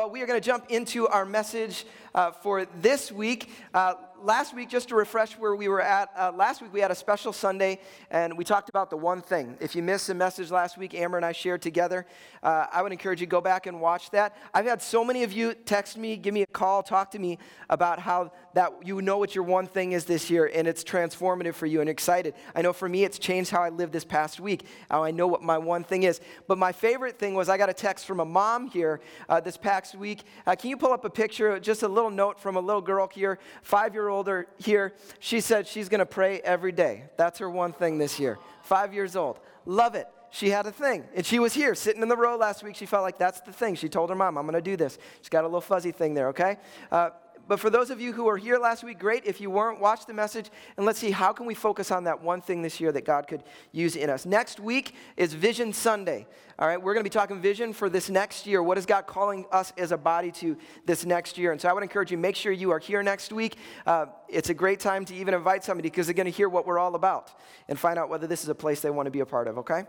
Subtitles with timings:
[0.00, 3.50] well, we are going to jump into our message uh, for this week.
[3.72, 6.90] Uh, last week, just to refresh where we were at, uh, last week we had
[6.90, 9.56] a special Sunday and we talked about the one thing.
[9.60, 12.06] If you missed the message last week, Amber and I shared together,
[12.42, 14.36] uh, I would encourage you to go back and watch that.
[14.52, 17.38] I've had so many of you text me, give me a call, talk to me
[17.68, 21.54] about how that you know what your one thing is this year and it's transformative
[21.54, 22.34] for you and excited.
[22.54, 25.26] I know for me, it's changed how I lived this past week, how I know
[25.26, 26.20] what my one thing is.
[26.46, 29.56] But my favorite thing was I got a text from a mom here uh, this
[29.56, 30.22] past week.
[30.46, 33.08] Uh, can you pull up a picture, just a little note from a little girl
[33.12, 34.94] here, five year older here?
[35.18, 37.04] She said she's going to pray every day.
[37.16, 38.38] That's her one thing this year.
[38.62, 39.38] Five years old.
[39.66, 41.04] Love it she had a thing.
[41.14, 42.76] And she was here sitting in the row last week.
[42.76, 43.74] She felt like that's the thing.
[43.74, 44.98] She told her mom, I'm going to do this.
[45.20, 46.56] She's got a little fuzzy thing there, okay?
[46.90, 47.10] Uh,
[47.50, 49.24] but for those of you who were here last week, great.
[49.26, 52.22] If you weren't, watch the message and let's see how can we focus on that
[52.22, 53.42] one thing this year that God could
[53.72, 54.24] use in us.
[54.24, 56.28] Next week is Vision Sunday.
[56.60, 58.62] All right, we're going to be talking vision for this next year.
[58.62, 61.50] What is God calling us as a body to this next year?
[61.50, 63.56] And so I would encourage you, make sure you are here next week.
[63.84, 66.68] Uh, it's a great time to even invite somebody because they're going to hear what
[66.68, 67.32] we're all about
[67.66, 69.58] and find out whether this is a place they want to be a part of,
[69.58, 69.86] okay?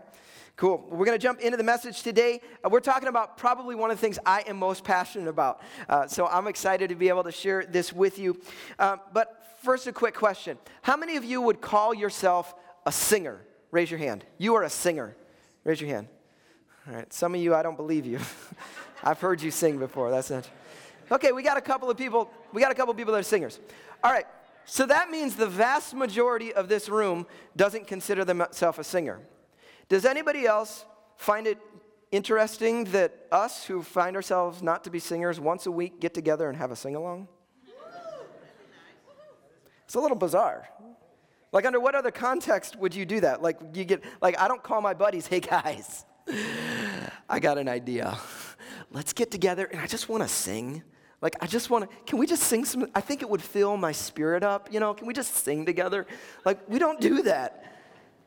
[0.56, 0.86] Cool.
[0.90, 2.40] We're going to jump into the message today.
[2.64, 5.62] Uh, we're talking about probably one of the things I am most passionate about.
[5.88, 8.38] Uh, so I'm excited to be able to share this with you.
[8.78, 12.54] Uh, but first, a quick question How many of you would call yourself
[12.86, 13.40] a singer?
[13.70, 14.24] Raise your hand.
[14.38, 15.16] You are a singer.
[15.64, 16.08] Raise your hand.
[16.86, 17.12] All right.
[17.12, 18.18] Some of you, I don't believe you.
[19.02, 20.10] I've heard you sing before.
[20.10, 20.48] That's not.
[21.10, 22.30] Okay, we got a couple of people.
[22.52, 23.58] We got a couple of people that are singers.
[24.04, 24.26] All right.
[24.64, 29.20] So that means the vast majority of this room doesn't consider themselves a singer.
[29.88, 30.84] Does anybody else
[31.16, 31.58] find it
[32.10, 36.48] interesting that us who find ourselves not to be singers once a week get together
[36.48, 37.28] and have a sing along?
[39.84, 40.68] It's a little bizarre.
[41.52, 43.42] Like, under what other context would you do that?
[43.42, 46.06] Like, you get, like, I don't call my buddies, hey guys,
[47.28, 48.16] I got an idea.
[48.90, 50.82] Let's get together and I just want to sing.
[51.20, 52.88] Like, I just want to, can we just sing some?
[52.94, 54.92] I think it would fill my spirit up, you know?
[54.92, 56.06] Can we just sing together?
[56.44, 57.71] Like, we don't do that.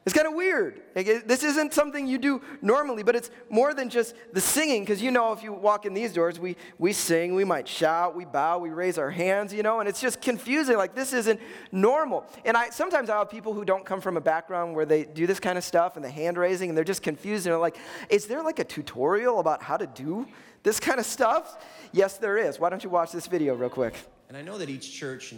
[0.06, 0.82] It's kind of weird.
[0.96, 5.02] Like, this isn't something you do normally, but it's more than just the singing, because
[5.02, 8.24] you know, if you walk in these doors, we, we sing, we might shout, we
[8.24, 10.78] bow, we raise our hands, you know, and it's just confusing.
[10.78, 11.40] Like, this isn't
[11.72, 12.24] normal.
[12.46, 15.26] And I sometimes I have people who don't come from a background where they do
[15.26, 17.48] this kind of stuff and the hand raising, and they're just confused.
[17.48, 17.78] And they're like,
[18.10, 20.28] is there like a tutorial about how to do
[20.62, 21.66] this kind of stuff?
[21.94, 22.60] Yes, there is.
[22.60, 23.96] Why don't you watch this video real quick?
[24.30, 25.34] And I know that each church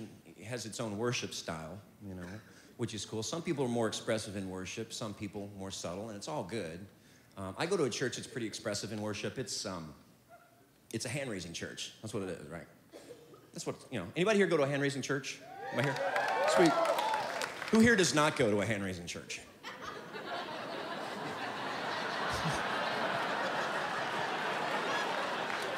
[0.45, 2.25] has its own worship style, you know
[2.77, 3.23] which is cool.
[3.23, 6.79] Some people are more expressive in worship, some people more subtle, and it's all good.
[7.38, 9.38] Um, I go to a church that's pretty expressive in worship.
[9.38, 9.93] It's, um,
[10.93, 11.93] it's a hand raising church.
[12.01, 12.67] That's what it is, right?
[13.53, 14.07] That's what, you know.
[14.15, 15.39] Anybody here go to a hand raising church?
[15.73, 15.95] Am I here?
[16.55, 16.71] Sweet.
[17.71, 19.41] Who here does not go to a hand raising church?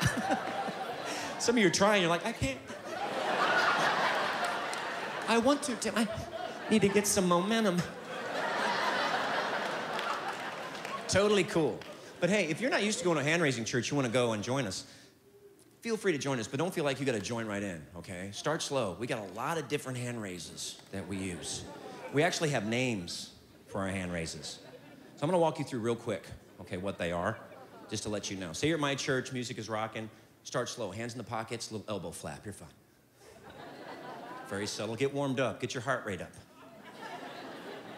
[1.40, 2.60] Some of you are trying, you're like, I can't.
[5.28, 5.94] I want to, Tim.
[5.96, 6.08] I,
[6.72, 7.82] Need to get some momentum.
[11.08, 11.80] totally cool.
[12.20, 14.06] But hey, if you're not used to going to a hand raising church, you want
[14.06, 14.86] to go and join us,
[15.82, 17.82] feel free to join us, but don't feel like you got to join right in,
[17.98, 18.30] okay?
[18.32, 18.96] Start slow.
[19.00, 21.64] We got a lot of different hand raises that we use.
[22.14, 23.32] We actually have names
[23.68, 24.60] for our hand raises.
[25.16, 26.26] So I'm going to walk you through real quick,
[26.62, 27.38] okay, what they are,
[27.90, 28.54] just to let you know.
[28.54, 30.10] Say you're at my church, music is rocking.
[30.44, 32.42] Start slow, hands in the pockets, little elbow flap.
[32.46, 32.68] You're fine.
[34.50, 34.96] Very subtle.
[34.96, 35.62] Get warmed up.
[35.62, 36.32] Get your heart rate up.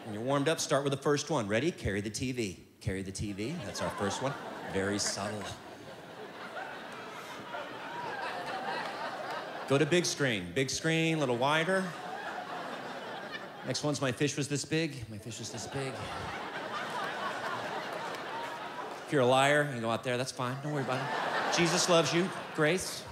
[0.06, 1.47] When you're warmed up, start with the first one.
[1.47, 1.72] Ready?
[1.72, 2.57] Carry the TV.
[2.79, 3.53] Carry the TV.
[3.66, 4.34] That's our first one.
[4.73, 5.44] Very subtle.
[9.67, 10.47] Go to big screen.
[10.56, 11.84] Big screen, a little wider.
[13.67, 15.06] Next one's my fish was this big.
[15.09, 15.94] My fish was this big.
[19.06, 20.56] If you're a liar, you go out there, that's fine.
[20.63, 21.57] Don't worry about it.
[21.57, 22.28] Jesus loves you.
[22.56, 23.03] Grace.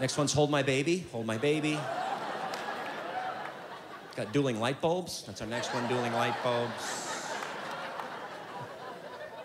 [0.00, 1.06] Next one's hold my baby.
[1.12, 1.78] Hold my baby.
[4.20, 5.22] Got dueling light bulbs.
[5.26, 7.08] That's our next one, dueling light bulbs.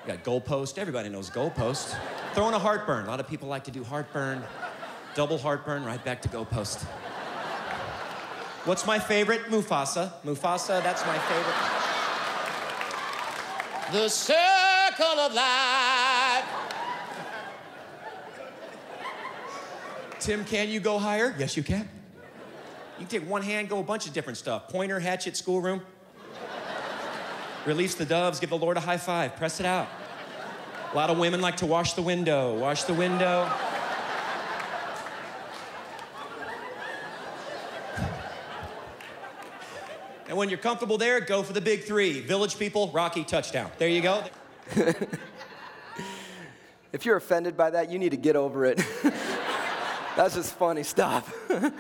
[0.03, 0.77] We got goalpost.
[0.77, 1.97] Everybody knows goalpost.
[2.33, 3.05] Throwing a heartburn.
[3.05, 4.43] A lot of people like to do heartburn.
[5.13, 6.83] Double heartburn, right back to goalpost.
[8.65, 9.43] What's my favorite?
[9.43, 10.11] Mufasa.
[10.25, 11.55] Mufasa, that's my favorite.
[13.93, 16.43] The circle of life.
[20.19, 21.33] Tim, can you go higher?
[21.37, 21.87] Yes, you can.
[22.97, 24.69] You can take one hand, go a bunch of different stuff.
[24.69, 25.81] Pointer, hatchet, schoolroom.
[27.65, 29.87] Release the doves, give the Lord a high five, press it out.
[30.93, 33.51] A lot of women like to wash the window, wash the window.
[40.27, 42.21] And when you're comfortable there, go for the big three.
[42.21, 43.71] Village people, Rocky, touchdown.
[43.77, 44.23] There you go.
[46.95, 48.81] If you're offended by that, you need to get over it.
[50.15, 51.33] That's just funny stuff.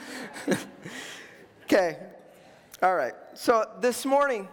[1.63, 1.97] okay,
[2.83, 3.13] all right.
[3.33, 4.49] So this morning,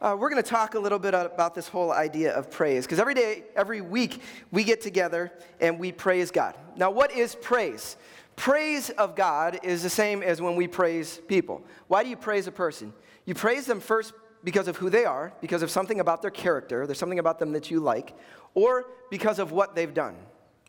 [0.00, 2.98] uh, we're going to talk a little bit about this whole idea of praise because
[2.98, 5.30] every day, every week, we get together
[5.60, 6.56] and we praise God.
[6.76, 7.98] Now, what is praise?
[8.36, 11.62] Praise of God is the same as when we praise people.
[11.88, 12.94] Why do you praise a person?
[13.26, 14.14] You praise them first
[14.44, 17.52] because of who they are, because of something about their character, there's something about them
[17.52, 18.16] that you like,
[18.54, 20.16] or because of what they've done,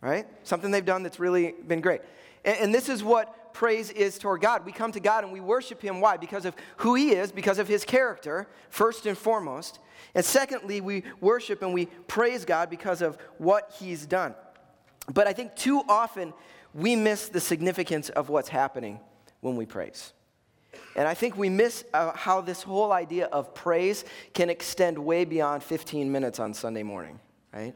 [0.06, 0.28] right?
[0.44, 2.02] Something they've done that's really been great.
[2.46, 4.64] And, and this is what praise is toward God.
[4.64, 6.00] We come to God and we worship Him.
[6.00, 6.16] Why?
[6.16, 9.80] Because of who He is, because of His character, first and foremost.
[10.14, 14.36] And secondly, we worship and we praise God because of what He's done.
[15.12, 16.34] But I think too often
[16.76, 19.00] we miss the significance of what's happening
[19.42, 20.14] when we praise.
[20.96, 25.26] And I think we miss uh, how this whole idea of praise can extend way
[25.26, 27.20] beyond 15 minutes on Sunday morning,
[27.52, 27.74] right?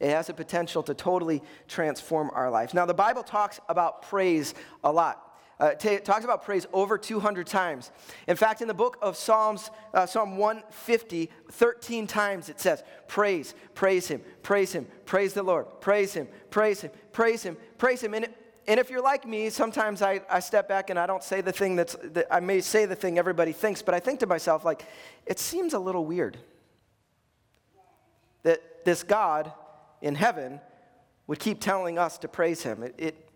[0.00, 2.72] It has the potential to totally transform our lives.
[2.72, 4.54] Now, the Bible talks about praise
[4.84, 5.24] a lot.
[5.60, 7.90] Uh, t- talks about praise over 200 times.
[8.28, 13.54] In fact, in the book of Psalms, uh, Psalm 150, 13 times it says, Praise,
[13.74, 18.14] praise him, praise him, praise the Lord, praise him, praise him, praise him, praise him.
[18.14, 18.28] And,
[18.68, 21.50] and if you're like me, sometimes I, I step back and I don't say the
[21.50, 24.64] thing that's, that I may say the thing everybody thinks, but I think to myself,
[24.64, 24.84] like,
[25.26, 26.38] it seems a little weird
[28.44, 29.52] that this God
[30.02, 30.60] in heaven
[31.26, 32.82] would keep telling us to praise him.
[32.82, 33.28] It, it,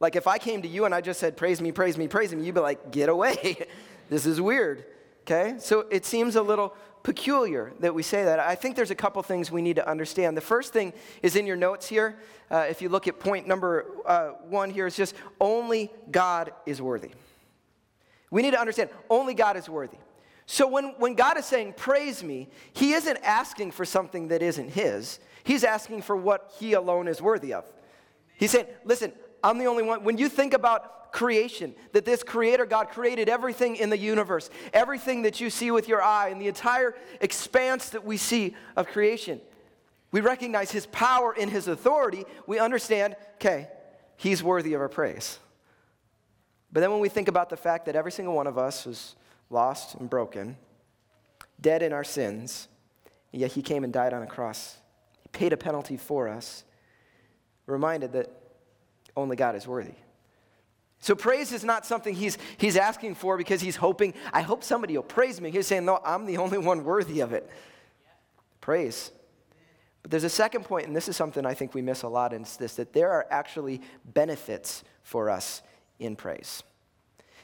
[0.00, 2.32] like if I came to you and I just said, praise me, praise me, praise
[2.32, 3.66] him, you'd be like, get away.
[4.10, 4.84] this is weird.
[5.22, 5.54] Okay?
[5.58, 8.38] So it seems a little peculiar that we say that.
[8.38, 10.36] I think there's a couple things we need to understand.
[10.36, 12.16] The first thing is in your notes here.
[12.50, 16.82] Uh, if you look at point number uh, one here, it's just only God is
[16.82, 17.10] worthy.
[18.30, 19.98] We need to understand only God is worthy.
[20.46, 24.70] So when, when God is saying, praise me, he isn't asking for something that isn't
[24.70, 25.18] his.
[25.44, 27.64] He's asking for what he alone is worthy of.
[28.36, 29.12] He's saying, listen,
[29.42, 30.04] I'm the only one.
[30.04, 35.22] When you think about creation, that this creator God created everything in the universe, everything
[35.22, 39.40] that you see with your eye, and the entire expanse that we see of creation,
[40.10, 42.24] we recognize his power and his authority.
[42.46, 43.68] We understand, okay,
[44.16, 45.38] he's worthy of our praise.
[46.72, 49.16] But then when we think about the fact that every single one of us was
[49.50, 50.56] lost and broken,
[51.60, 52.68] dead in our sins,
[53.32, 54.78] yet he came and died on a cross
[55.32, 56.64] paid a penalty for us,
[57.66, 58.30] reminded that
[59.16, 59.94] only God is worthy.
[61.00, 64.96] So praise is not something he's, he's asking for because he's hoping, I hope somebody
[64.96, 65.50] will praise me.
[65.50, 67.50] He's saying, no, I'm the only one worthy of it.
[68.60, 69.10] Praise.
[70.02, 72.32] But there's a second point, and this is something I think we miss a lot,
[72.32, 75.62] and it's this that there are actually benefits for us
[75.98, 76.62] in praise.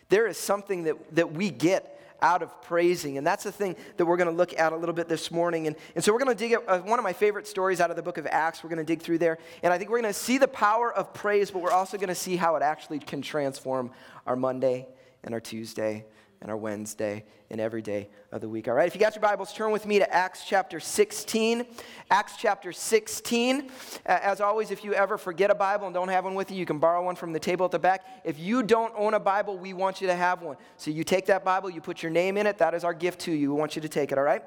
[0.08, 3.18] There is something that, that we get out of praising.
[3.18, 5.66] And that's the thing that we're going to look at a little bit this morning.
[5.66, 7.90] And, and so we're going to dig at uh, one of my favorite stories out
[7.90, 8.62] of the book of Acts.
[8.62, 9.38] We're going to dig through there.
[9.62, 12.08] And I think we're going to see the power of praise, but we're also going
[12.08, 13.90] to see how it actually can transform
[14.26, 14.86] our Monday
[15.22, 16.04] and our Tuesday
[16.40, 18.68] and our Wednesday and every day of the week.
[18.68, 21.66] All right, if you got your Bibles, turn with me to Acts chapter 16.
[22.10, 23.70] Acts chapter 16.
[24.06, 26.66] As always, if you ever forget a Bible and don't have one with you, you
[26.66, 28.04] can borrow one from the table at the back.
[28.24, 30.56] If you don't own a Bible, we want you to have one.
[30.76, 32.58] So you take that Bible, you put your name in it.
[32.58, 33.52] That is our gift to you.
[33.52, 34.42] We want you to take it, all right?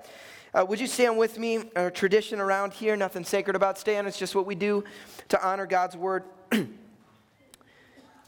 [0.53, 1.63] Uh, would you stand with me?
[1.93, 4.05] Tradition around here, nothing sacred about staying.
[4.05, 4.83] It's just what we do
[5.29, 6.23] to honor God's word.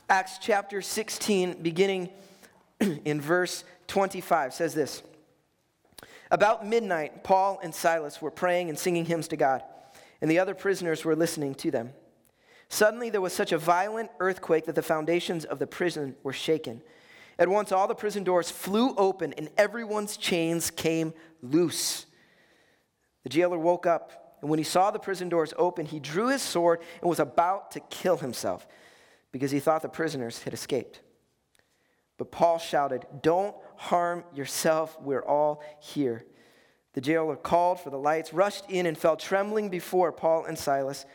[0.10, 2.10] Acts chapter 16, beginning
[3.06, 5.04] in verse 25 says this
[6.32, 9.64] About midnight, Paul and Silas were praying and singing hymns to God,
[10.22, 11.94] and the other prisoners were listening to them.
[12.70, 16.82] Suddenly, there was such a violent earthquake that the foundations of the prison were shaken.
[17.38, 22.06] At once, all the prison doors flew open, and everyone's chains came loose.
[23.24, 26.42] The jailer woke up, and when he saw the prison doors open, he drew his
[26.42, 28.68] sword and was about to kill himself
[29.32, 31.00] because he thought the prisoners had escaped.
[32.18, 34.98] But Paul shouted, Don't harm yourself.
[35.02, 36.26] We're all here.
[36.94, 41.06] The jailer called for the lights, rushed in, and fell trembling before Paul and Silas,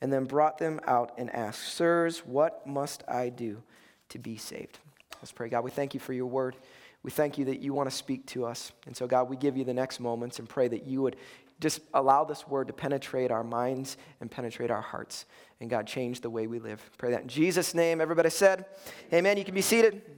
[0.00, 3.62] and then brought them out and asked, Sirs, what must I do
[4.08, 4.78] to be saved?
[5.20, 5.48] Let's pray.
[5.48, 6.56] God, we thank you for your word.
[7.02, 8.72] We thank you that you want to speak to us.
[8.86, 11.16] And so, God, we give you the next moments and pray that you would
[11.60, 15.26] just allow this word to penetrate our minds and penetrate our hearts.
[15.60, 16.88] And God, change the way we live.
[16.98, 18.00] Pray that in Jesus' name.
[18.00, 18.66] Everybody said,
[19.12, 19.36] Amen.
[19.36, 20.17] You can be seated.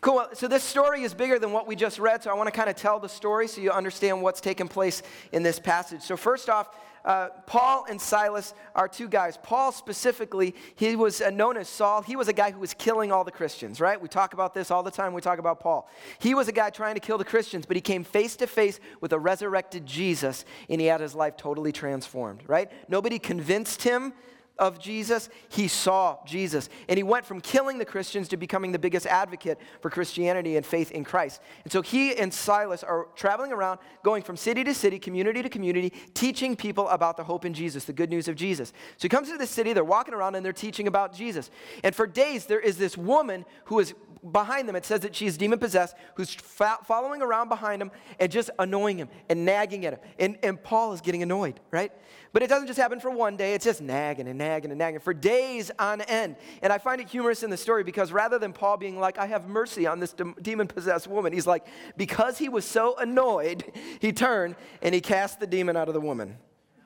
[0.00, 0.28] Cool.
[0.34, 2.70] So this story is bigger than what we just read, so I want to kind
[2.70, 5.02] of tell the story so you understand what's taking place
[5.32, 6.02] in this passage.
[6.02, 6.68] So first off,
[7.04, 9.38] uh, Paul and Silas are two guys.
[9.42, 12.02] Paul specifically, he was uh, known as Saul.
[12.02, 14.00] He was a guy who was killing all the Christians, right?
[14.00, 15.14] We talk about this all the time.
[15.14, 15.88] We talk about Paul.
[16.18, 18.78] He was a guy trying to kill the Christians, but he came face to face
[19.00, 22.70] with a resurrected Jesus, and he had his life totally transformed, right?
[22.88, 24.12] Nobody convinced him
[24.58, 26.68] of Jesus, he saw Jesus.
[26.88, 30.66] And he went from killing the Christians to becoming the biggest advocate for Christianity and
[30.66, 31.40] faith in Christ.
[31.64, 35.48] And so he and Silas are traveling around, going from city to city, community to
[35.48, 38.72] community, teaching people about the hope in Jesus, the good news of Jesus.
[38.96, 41.50] So he comes to the city, they're walking around and they're teaching about Jesus.
[41.84, 43.94] And for days, there is this woman who is
[44.32, 44.76] behind them.
[44.76, 49.08] It says that she's demon possessed, who's following around behind him and just annoying him
[49.28, 50.00] and nagging at him.
[50.18, 51.92] And, and Paul is getting annoyed, right?
[52.32, 55.00] But it doesn't just happen for one day, it's just nagging and nagging and nagging
[55.00, 56.36] for days on end.
[56.62, 59.26] And I find it humorous in the story because rather than Paul being like, I
[59.26, 63.64] have mercy on this de- demon possessed woman, he's like, because he was so annoyed,
[64.00, 66.36] he turned and he cast the demon out of the woman,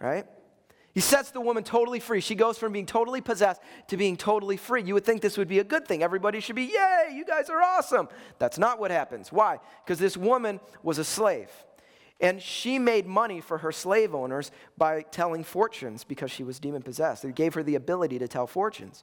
[0.01, 0.27] right?
[0.95, 2.21] He sets the woman totally free.
[2.21, 4.83] She goes from being totally possessed to being totally free.
[4.83, 6.03] You would think this would be a good thing.
[6.03, 8.09] Everybody should be, yay, you guys are awesome.
[8.39, 9.33] That's not what happens.
[9.33, 9.59] Why?
[9.85, 11.49] Because this woman was a slave.
[12.21, 16.83] And she made money for her slave owners by telling fortunes because she was demon
[16.83, 17.25] possessed.
[17.25, 19.03] It gave her the ability to tell fortunes.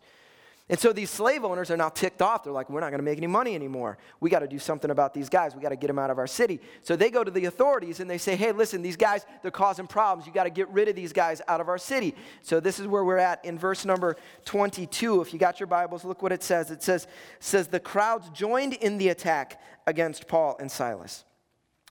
[0.69, 2.43] And so these slave owners are now ticked off.
[2.43, 3.97] They're like, we're not going to make any money anymore.
[4.19, 5.55] We got to do something about these guys.
[5.55, 6.59] We got to get them out of our city.
[6.83, 9.87] So they go to the authorities and they say, hey, listen, these guys, they're causing
[9.87, 10.27] problems.
[10.27, 12.13] You got to get rid of these guys out of our city.
[12.43, 15.21] So this is where we're at in verse number 22.
[15.21, 16.69] If you got your Bibles, look what it says.
[16.69, 17.07] It says,
[17.39, 21.25] says the crowds joined in the attack against Paul and Silas.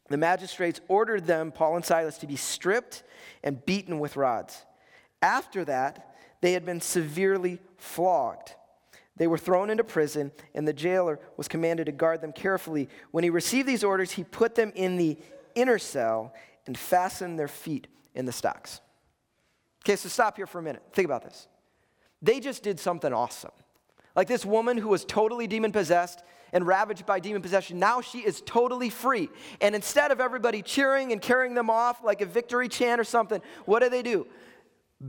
[0.08, 3.02] The magistrates ordered them, Paul and Silas, to be stripped
[3.42, 4.64] and beaten with rods.
[5.20, 8.54] After that, they had been severely flogged.
[9.18, 12.88] They were thrown into prison, and the jailer was commanded to guard them carefully.
[13.10, 15.18] When he received these orders, he put them in the
[15.54, 16.32] inner cell
[16.66, 18.80] and fastened their feet in the stocks.
[19.84, 20.82] Okay, so stop here for a minute.
[20.92, 21.48] Think about this.
[22.22, 23.52] They just did something awesome.
[24.14, 26.22] Like this woman who was totally demon possessed,
[26.52, 27.78] and ravaged by demon possession.
[27.78, 29.28] Now she is totally free.
[29.60, 33.42] And instead of everybody cheering and carrying them off like a victory chant or something,
[33.66, 34.26] what do they do?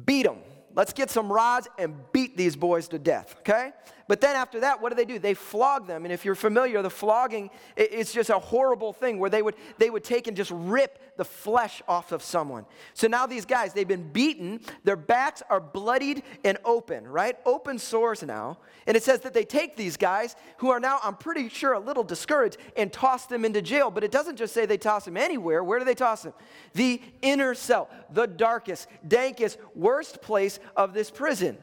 [0.06, 0.40] Beat them.
[0.76, 3.72] Let's get some rods and beat these boys to death, okay?
[4.10, 5.20] But then after that, what do they do?
[5.20, 6.04] They flog them.
[6.04, 9.92] And if you're familiar, the flogging, is just a horrible thing where they would, they
[9.92, 12.66] would take and just rip the flesh off of someone.
[12.96, 14.62] So now these guys, they've been beaten.
[14.84, 17.38] Their backs are bloodied and open, right?
[17.46, 18.58] Open sores now.
[18.88, 21.80] And it says that they take these guys who are now, I'm pretty sure, a
[21.80, 23.92] little discouraged and toss them into jail.
[23.92, 25.64] But it doesn't just say they toss them anywhere.
[25.64, 26.34] Where do they toss them?
[26.74, 31.60] The inner cell, the darkest, dankest, worst place of this prison.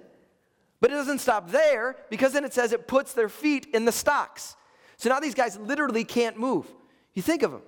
[0.80, 3.92] But it doesn't stop there because then it says it puts their feet in the
[3.92, 4.56] stocks.
[4.96, 6.66] So now these guys literally can't move.
[7.14, 7.62] You think of them,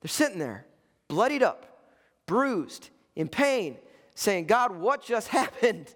[0.00, 0.66] they're sitting there,
[1.06, 1.84] bloodied up,
[2.26, 3.76] bruised, in pain,
[4.14, 5.92] saying, God, what just happened?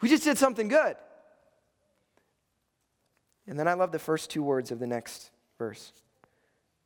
[0.00, 0.96] We just did something good.
[3.46, 5.92] And then I love the first two words of the next verse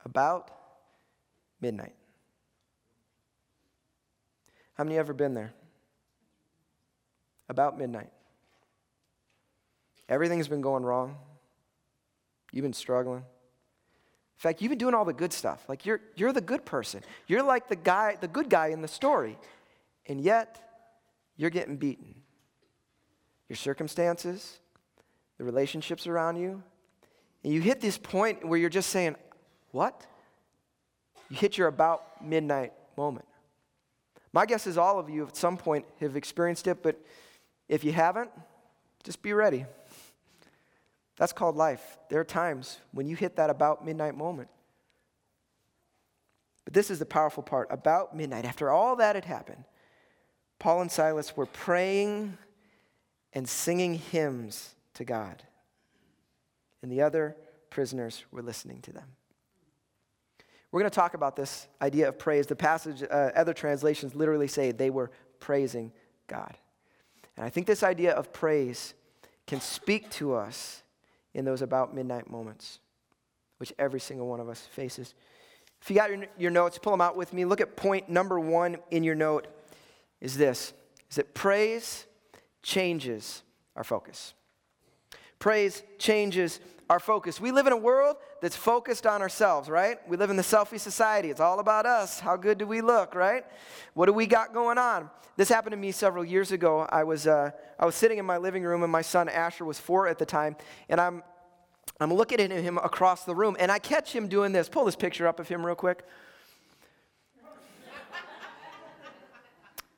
[0.05, 0.51] about
[1.61, 1.95] midnight.
[4.75, 5.53] How many ever been there?
[7.49, 8.11] About midnight.
[10.09, 11.17] Everything's been going wrong.
[12.53, 13.19] You've been struggling.
[14.39, 15.65] In fact, you've been doing all the good stuff.
[15.69, 17.03] Like you're, you're the good person.
[17.27, 19.37] You're like the guy, the good guy in the story.
[20.07, 20.59] And yet,
[21.37, 22.15] you're getting beaten.
[23.49, 24.59] Your circumstances,
[25.39, 26.63] the relationships around you.
[27.43, 29.17] And you hit this point where you're just saying,
[29.73, 30.07] What?
[31.29, 33.27] You hit your about midnight moment.
[34.33, 36.97] My guess is all of you at some point have experienced it, but
[37.69, 38.31] if you haven't,
[39.03, 39.67] just be ready.
[41.19, 41.99] That's called life.
[42.09, 44.49] There are times when you hit that about midnight moment.
[46.65, 47.69] But this is the powerful part.
[47.71, 49.65] About midnight, after all that had happened,
[50.59, 52.39] Paul and Silas were praying
[53.33, 55.43] and singing hymns to God.
[56.83, 57.37] And the other
[57.71, 59.17] prisoners were listening to them.
[60.71, 62.47] We're going to talk about this idea of praise.
[62.47, 65.11] The passage, uh, other translations literally say they were
[65.41, 65.93] praising
[66.27, 66.57] God.
[67.37, 68.95] And I think this idea of praise
[69.47, 70.83] can speak to us
[71.39, 72.81] in those about midnight moments,
[73.59, 75.15] which every single one of us faces.
[75.81, 77.45] If you got your, your notes, pull them out with me.
[77.45, 79.47] Look at point number one in your note
[80.21, 80.73] is this,
[81.09, 82.07] is that praise
[82.65, 83.45] changes
[83.77, 84.35] our focus.
[85.39, 87.41] Praise changes our focus.
[87.41, 89.99] We live in a world that's focused on ourselves, right?
[90.09, 91.31] We live in the selfie society.
[91.31, 92.19] It's all about us.
[92.19, 93.45] How good do we look, right?
[93.95, 95.11] What do we got going on?
[95.37, 96.89] This happened to me several years ago.
[96.91, 99.79] I was, uh, I was sitting in my living room, and my son Asher was
[99.79, 100.57] four at the time,
[100.89, 101.23] and I'm
[102.01, 104.69] I'm looking at him across the room, and I catch him doing this.
[104.69, 106.05] Pull this picture up of him real quick.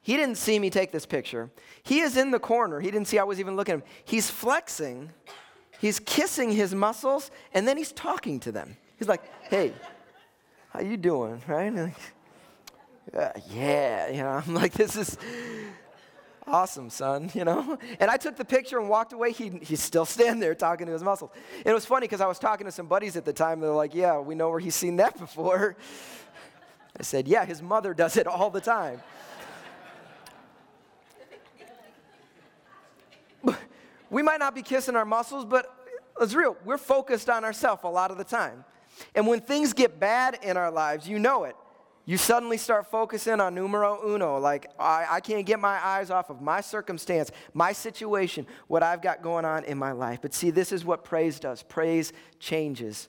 [0.03, 1.51] He didn't see me take this picture.
[1.83, 2.81] He is in the corner.
[2.81, 3.87] He didn't see I was even looking at him.
[4.05, 5.11] He's flexing,
[5.79, 8.77] he's kissing his muscles, and then he's talking to them.
[8.99, 9.73] He's like, hey,
[10.71, 11.75] how you doing, right?
[11.75, 11.97] Like,
[13.17, 15.19] uh, yeah, you know, I'm like, this is
[16.47, 17.79] awesome, son, you know?
[17.99, 19.33] And I took the picture and walked away.
[19.33, 21.31] He, he's still standing there talking to his muscles.
[21.65, 23.61] It was funny because I was talking to some buddies at the time.
[23.61, 25.77] They're like, yeah, we know where he's seen that before.
[26.99, 29.01] I said, yeah, his mother does it all the time.
[34.11, 35.73] We might not be kissing our muscles, but
[36.21, 36.57] it's real.
[36.65, 38.65] We're focused on ourselves a lot of the time.
[39.15, 41.57] And when things get bad in our lives, you know it.
[42.07, 46.29] You suddenly start focusing on numero uno, like I, I, can't get my eyes off
[46.29, 50.19] of my circumstance, my situation, what I've got going on in my life.
[50.21, 53.09] But see, this is what praise does praise changes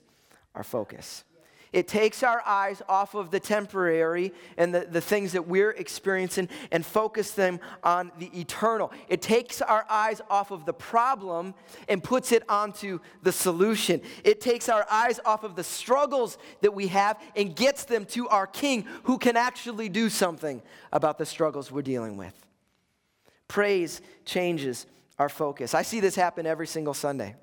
[0.54, 1.24] our focus.
[1.72, 6.50] It takes our eyes off of the temporary and the, the things that we're experiencing
[6.70, 8.92] and focus them on the eternal.
[9.08, 11.54] It takes our eyes off of the problem
[11.88, 14.02] and puts it onto the solution.
[14.22, 18.28] It takes our eyes off of the struggles that we have and gets them to
[18.28, 20.60] our King who can actually do something
[20.92, 22.34] about the struggles we're dealing with.
[23.48, 24.86] Praise changes
[25.18, 25.74] our focus.
[25.74, 27.34] I see this happen every single Sunday.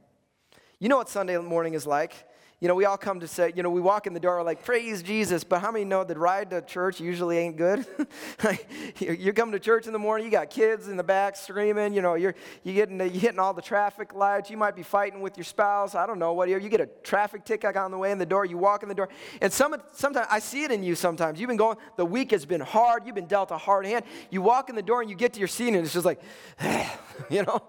[0.79, 2.13] You know what Sunday morning is like?
[2.61, 4.65] You know, we all come to say, you know, we walk in the door like,
[4.65, 7.85] praise Jesus, but how many know that ride to church usually ain't good?
[8.43, 8.67] like,
[8.99, 12.01] you're coming to church in the morning, you got kids in the back screaming, you
[12.01, 15.37] know, you're, you getting, you're hitting all the traffic lights, you might be fighting with
[15.37, 18.17] your spouse, I don't know, what, you get a traffic ticket on the way in
[18.17, 19.07] the door, you walk in the door,
[19.41, 22.45] and some, sometimes, I see it in you sometimes, you've been going, the week has
[22.45, 25.15] been hard, you've been dealt a hard hand, you walk in the door and you
[25.15, 26.21] get to your seat and it's just like,
[27.29, 27.61] you know,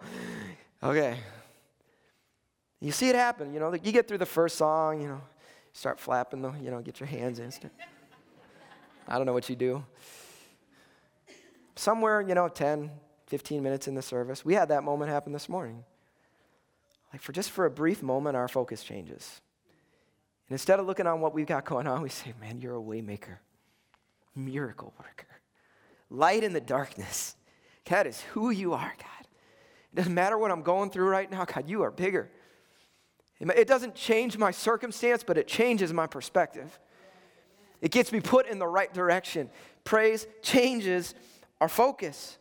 [0.82, 1.16] okay,
[2.80, 5.20] you see it happen, you know, you get through the first song, you know,
[5.72, 7.52] start flapping the, you know, get your hands in.
[9.06, 9.84] I don't know what you do.
[11.76, 12.90] Somewhere, you know, 10,
[13.26, 15.84] 15 minutes in the service, we had that moment happen this morning.
[17.12, 19.40] Like for just for a brief moment, our focus changes.
[20.48, 22.80] And instead of looking on what we've got going on, we say, man, you're a
[22.80, 23.38] waymaker,
[24.34, 25.28] miracle worker,
[26.08, 27.36] light in the darkness.
[27.86, 29.26] That is who you are, God.
[29.92, 32.30] It doesn't matter what I'm going through right now, God, you are bigger.
[33.40, 36.78] It doesn't change my circumstance, but it changes my perspective.
[37.80, 39.48] It gets me put in the right direction.
[39.84, 41.14] Praise changes
[41.60, 42.36] our focus.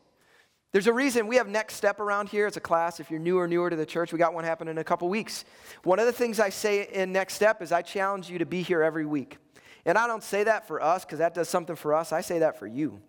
[0.72, 3.00] There's a reason we have Next Step around here as a class.
[3.00, 5.10] If you're new or newer to the church, we got one happening in a couple
[5.10, 5.46] weeks.
[5.84, 8.62] One of the things I say in Next Step is I challenge you to be
[8.62, 9.38] here every week.
[9.86, 12.12] And I don't say that for us because that does something for us.
[12.12, 13.00] I say that for you.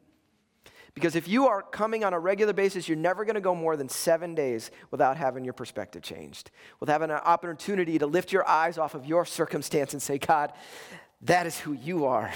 [0.94, 3.76] Because if you are coming on a regular basis, you're never going to go more
[3.76, 6.50] than seven days without having your perspective changed,
[6.80, 10.52] with having an opportunity to lift your eyes off of your circumstance and say, God,
[11.22, 12.32] that is who you are.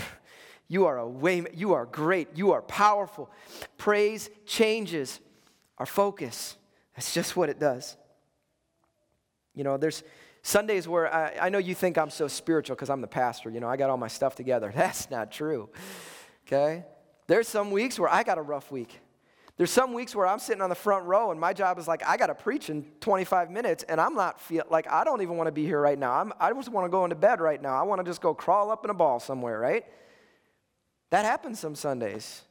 [0.68, 3.30] You are a way, you are great, you are powerful.
[3.76, 5.20] Praise changes
[5.78, 6.56] our focus.
[6.96, 7.96] That's just what it does.
[9.54, 10.02] You know, there's
[10.42, 13.60] Sundays where I, I know you think I'm so spiritual because I'm the pastor, you
[13.60, 14.72] know, I got all my stuff together.
[14.74, 15.68] That's not true.
[16.46, 16.84] Okay?
[17.26, 19.00] There's some weeks where I got a rough week.
[19.56, 22.04] There's some weeks where I'm sitting on the front row and my job is like,
[22.04, 25.36] I got to preach in 25 minutes and I'm not feel like I don't even
[25.36, 26.12] want to be here right now.
[26.12, 27.78] I'm, I just want to go into bed right now.
[27.78, 29.84] I want to just go crawl up in a ball somewhere, right?
[31.10, 32.42] That happens some Sundays.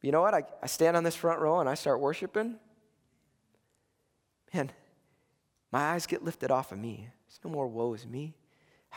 [0.00, 0.32] You know what?
[0.32, 2.56] I, I stand on this front row and I start worshiping.
[4.54, 4.70] Man,
[5.70, 7.08] my eyes get lifted off of me.
[7.26, 8.34] There's no more woe is me.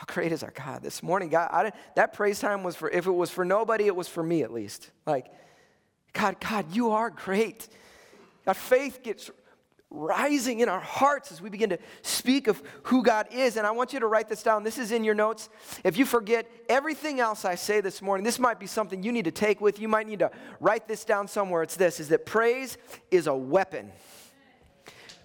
[0.00, 0.82] How great is our God?
[0.82, 4.08] This morning, God, that praise time was for, if it was for nobody, it was
[4.08, 4.90] for me at least.
[5.04, 5.26] Like,
[6.14, 7.68] God, God, you are great.
[8.46, 9.30] God, faith gets
[9.90, 13.58] rising in our hearts as we begin to speak of who God is.
[13.58, 14.62] And I want you to write this down.
[14.62, 15.50] This is in your notes.
[15.84, 19.26] If you forget everything else I say this morning, this might be something you need
[19.26, 19.82] to take with you.
[19.82, 21.62] You might need to write this down somewhere.
[21.62, 22.78] It's this is that praise
[23.10, 23.92] is a weapon.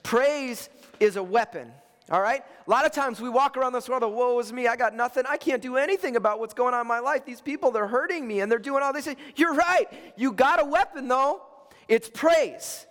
[0.04, 0.68] Praise
[1.00, 1.72] is a weapon.
[2.12, 2.44] All right?
[2.66, 4.94] A lot of times we walk around this world, of, woe is me, I got
[4.94, 5.24] nothing.
[5.28, 7.26] I can't do anything about what's going on in my life.
[7.26, 9.10] These people, they're hurting me and they're doing all this.
[9.36, 9.86] You're right.
[10.16, 11.42] You got a weapon, though.
[11.88, 12.86] It's praise.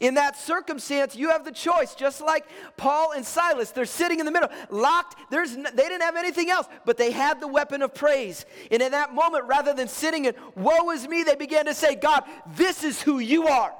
[0.00, 2.44] In that circumstance, you have the choice, just like
[2.76, 3.70] Paul and Silas.
[3.70, 5.16] They're sitting in the middle, locked.
[5.30, 8.46] There's, they didn't have anything else, but they had the weapon of praise.
[8.72, 11.94] And in that moment, rather than sitting and woe is me, they began to say,
[11.94, 12.24] God,
[12.56, 13.72] this is who you are.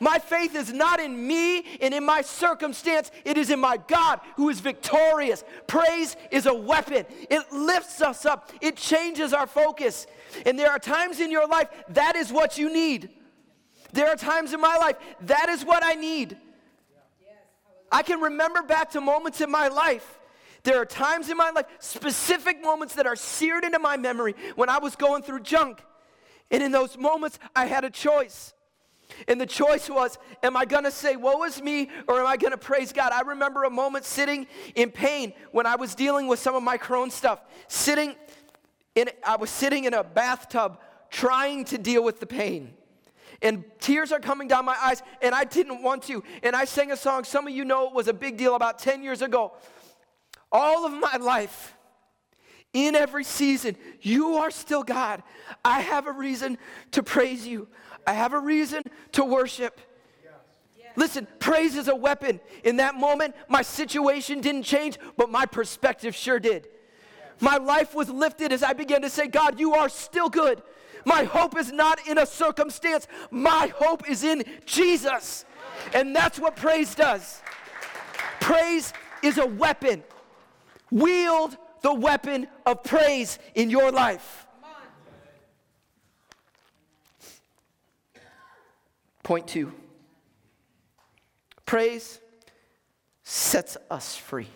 [0.00, 4.20] My faith is not in me and in my circumstance, it is in my God
[4.36, 5.44] who is victorious.
[5.66, 10.06] Praise is a weapon, it lifts us up, it changes our focus.
[10.44, 13.10] And there are times in your life that is what you need.
[13.92, 16.36] There are times in my life that is what I need.
[17.90, 20.18] I can remember back to moments in my life
[20.66, 24.68] There are times in my life, specific moments that are seared into my memory when
[24.68, 25.80] I was going through junk.
[26.50, 28.52] And in those moments, I had a choice.
[29.28, 32.56] And the choice was, am I gonna say, woe is me, or am I gonna
[32.56, 33.12] praise God?
[33.12, 36.78] I remember a moment sitting in pain when I was dealing with some of my
[36.78, 37.40] Crohn stuff.
[37.68, 38.14] Sitting
[38.94, 40.78] in, I was sitting in a bathtub
[41.10, 42.74] trying to deal with the pain.
[43.42, 46.22] And tears are coming down my eyes, and I didn't want to.
[46.42, 48.78] And I sang a song, some of you know it was a big deal about
[48.78, 49.52] 10 years ago.
[50.50, 51.74] All of my life,
[52.72, 55.22] in every season, you are still God.
[55.64, 56.58] I have a reason
[56.92, 57.68] to praise you.
[58.06, 59.80] I have a reason to worship.
[60.96, 62.40] Listen, praise is a weapon.
[62.64, 66.68] In that moment, my situation didn't change, but my perspective sure did.
[67.38, 70.62] My life was lifted as I began to say, God, you are still good.
[71.04, 75.44] My hope is not in a circumstance, my hope is in Jesus.
[75.94, 77.42] And that's what praise does.
[78.40, 78.92] Praise
[79.22, 80.02] is a weapon.
[80.90, 84.45] Wield the weapon of praise in your life.
[89.26, 89.72] Point two
[91.64, 92.20] praise
[93.24, 94.46] sets us free.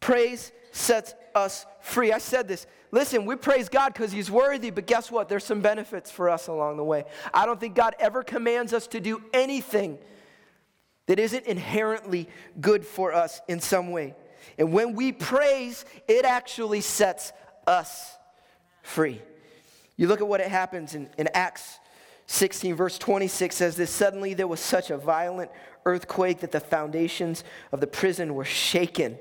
[0.00, 2.12] Praise sets us free.
[2.12, 2.66] I said this.
[2.90, 5.30] Listen, we praise God because He's worthy, but guess what?
[5.30, 7.06] There's some benefits for us along the way.
[7.32, 9.96] I don't think God ever commands us to do anything
[11.06, 12.28] that isn't inherently
[12.60, 14.14] good for us in some way.
[14.58, 17.32] And when we praise, it actually sets
[17.66, 18.14] us
[18.82, 19.22] free.
[19.96, 21.78] You look at what it happens in, in Acts
[22.26, 25.50] 16, verse 26 says this Suddenly there was such a violent
[25.84, 29.18] earthquake that the foundations of the prison were shaken.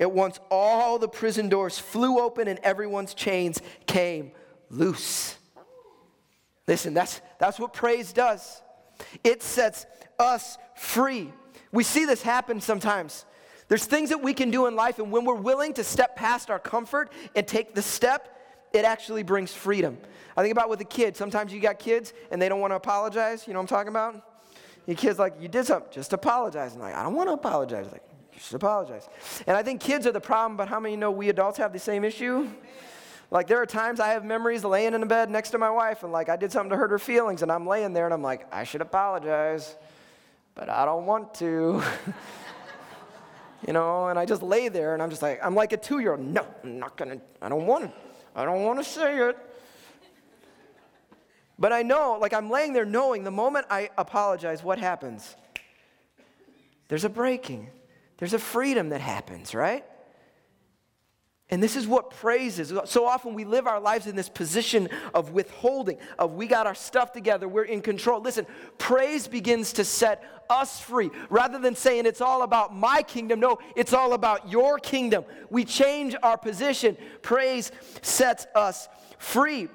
[0.00, 4.32] At once, all the prison doors flew open and everyone's chains came
[4.68, 5.36] loose.
[6.66, 8.62] Listen, that's, that's what praise does.
[9.22, 9.86] It sets
[10.18, 11.32] us free.
[11.70, 13.24] We see this happen sometimes.
[13.68, 16.50] There's things that we can do in life, and when we're willing to step past
[16.50, 18.36] our comfort and take the step,
[18.72, 19.98] it actually brings freedom.
[20.36, 21.16] I think about with a kid.
[21.16, 23.46] Sometimes you got kids and they don't want to apologize.
[23.46, 24.28] You know what I'm talking about?
[24.86, 26.72] Your kid's like, you did something, just apologize.
[26.72, 27.90] And like, I don't want to apologize.
[27.92, 28.02] Like,
[28.34, 29.08] just apologize.
[29.46, 31.78] And I think kids are the problem, but how many know we adults have the
[31.78, 32.48] same issue?
[33.30, 36.02] Like there are times I have memories laying in the bed next to my wife
[36.02, 38.22] and like I did something to hurt her feelings and I'm laying there and I'm
[38.22, 39.76] like, I should apologize,
[40.54, 41.82] but I don't want to.
[43.66, 46.00] you know, and I just lay there and I'm just like, I'm like a two
[46.00, 46.20] year old.
[46.20, 47.92] No, I'm not gonna, I don't want to,
[48.34, 49.38] I don't want to say it.
[51.58, 55.36] But I know, like I'm laying there knowing the moment I apologize, what happens?
[56.88, 57.70] There's a breaking,
[58.18, 59.84] there's a freedom that happens, right?
[61.50, 62.72] And this is what praise is.
[62.86, 66.74] So often we live our lives in this position of withholding, of we got our
[66.74, 68.22] stuff together, we're in control.
[68.22, 68.46] Listen,
[68.78, 71.10] praise begins to set us free.
[71.28, 75.24] Rather than saying it's all about my kingdom, no, it's all about your kingdom.
[75.50, 76.96] We change our position.
[77.20, 79.68] Praise sets us free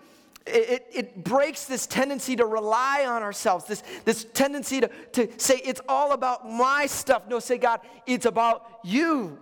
[0.48, 5.58] it, it, breaks this tendency to rely on ourselves, this, this tendency to, to say,
[5.64, 7.24] it's all about my stuff.
[7.28, 9.38] No, say, God, it's about you.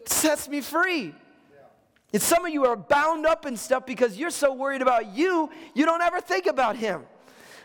[0.00, 1.14] It sets me free.
[2.12, 5.50] And some of you are bound up in stuff because you're so worried about you,
[5.74, 7.04] you don't ever think about Him.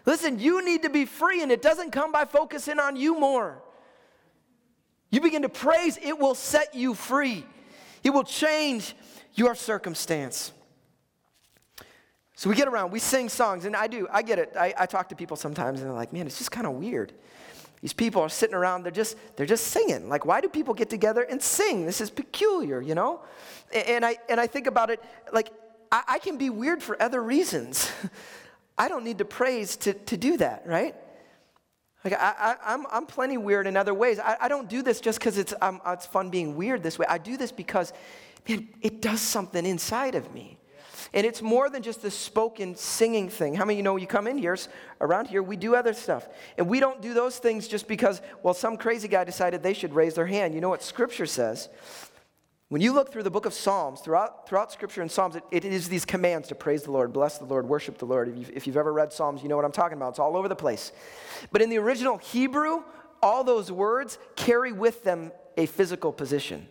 [0.05, 3.61] Listen, you need to be free, and it doesn't come by focusing on you more.
[5.09, 7.45] You begin to praise, it will set you free,
[8.03, 8.95] it will change
[9.33, 10.51] your circumstance.
[12.35, 14.53] So we get around, we sing songs, and I do, I get it.
[14.59, 17.13] I, I talk to people sometimes, and they're like, man, it's just kind of weird.
[17.83, 20.07] These people are sitting around, they're just, they're just singing.
[20.07, 21.85] Like, why do people get together and sing?
[21.85, 23.19] This is peculiar, you know?
[23.73, 25.51] And I, and I think about it, like,
[25.91, 27.91] I, I can be weird for other reasons.
[28.77, 30.95] I don't need to praise to, to do that, right?
[32.05, 34.17] Like I, I, I'm, I'm plenty weird in other ways.
[34.17, 37.05] I, I don't do this just because it's, um, it's fun being weird this way.
[37.09, 37.91] I do this because,
[38.47, 40.57] man, it does something inside of me.
[41.13, 43.55] And it's more than just the spoken singing thing.
[43.55, 44.57] How many of you know you come in here,
[45.01, 46.27] around here, we do other stuff.
[46.57, 49.93] And we don't do those things just because, well, some crazy guy decided they should
[49.93, 50.53] raise their hand.
[50.53, 51.69] You know what Scripture says?
[52.69, 55.65] When you look through the book of Psalms, throughout, throughout Scripture and Psalms, it, it
[55.65, 58.29] is these commands to praise the Lord, bless the Lord, worship the Lord.
[58.29, 60.09] If you've, if you've ever read Psalms, you know what I'm talking about.
[60.09, 60.91] It's all over the place.
[61.51, 62.83] But in the original Hebrew,
[63.21, 66.67] all those words carry with them a physical position.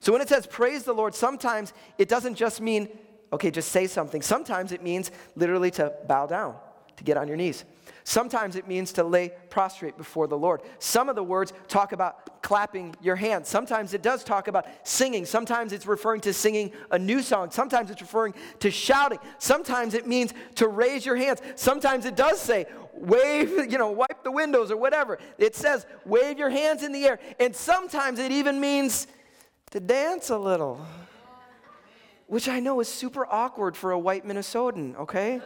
[0.00, 2.88] So when it says praise the Lord, sometimes it doesn't just mean,
[3.32, 4.22] okay, just say something.
[4.22, 6.56] Sometimes it means literally to bow down,
[6.96, 7.64] to get on your knees.
[8.04, 10.62] Sometimes it means to lay prostrate before the Lord.
[10.78, 13.48] Some of the words talk about clapping your hands.
[13.48, 15.26] Sometimes it does talk about singing.
[15.26, 17.50] Sometimes it's referring to singing a new song.
[17.50, 19.18] Sometimes it's referring to shouting.
[19.38, 21.42] Sometimes it means to raise your hands.
[21.54, 25.18] Sometimes it does say, wave, you know, wipe the windows or whatever.
[25.36, 27.18] It says, wave your hands in the air.
[27.38, 29.06] And sometimes it even means
[29.70, 30.84] to dance a little,
[32.26, 35.40] which I know is super awkward for a white Minnesotan, okay?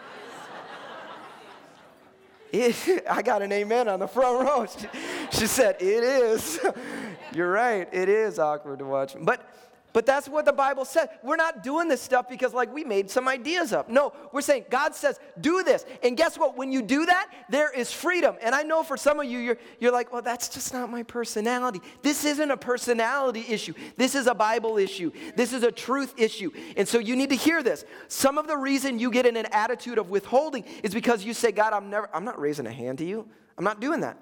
[2.52, 4.66] It, I got an amen on the front row.
[4.66, 4.86] She,
[5.38, 6.60] she said, It is.
[7.34, 7.88] You're right.
[7.92, 9.16] It is awkward to watch.
[9.18, 9.48] But
[9.92, 11.08] but that's what the Bible says.
[11.22, 13.88] We're not doing this stuff because, like, we made some ideas up.
[13.88, 15.84] No, we're saying God says, do this.
[16.02, 16.56] And guess what?
[16.56, 18.36] When you do that, there is freedom.
[18.42, 21.02] And I know for some of you, you're, you're like, well, that's just not my
[21.02, 21.80] personality.
[22.02, 23.74] This isn't a personality issue.
[23.96, 25.12] This is a Bible issue.
[25.36, 26.50] This is a truth issue.
[26.76, 27.84] And so you need to hear this.
[28.08, 31.52] Some of the reason you get in an attitude of withholding is because you say,
[31.52, 33.28] God, I'm never, I'm not raising a hand to you.
[33.58, 34.16] I'm not doing that.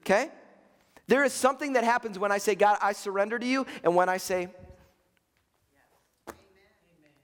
[0.00, 0.30] Okay?
[1.06, 4.08] There is something that happens when I say, God, I surrender to you, and when
[4.08, 4.48] I say,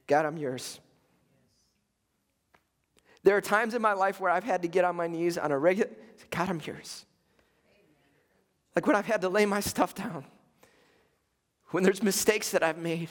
[0.07, 0.81] God, I'm yours.
[3.23, 5.51] There are times in my life where I've had to get on my knees on
[5.51, 5.91] a regular,
[6.31, 7.07] God, I'm yours.
[8.77, 10.25] Like when I've had to lay my stuff down,
[11.71, 13.09] when there's mistakes that I've made,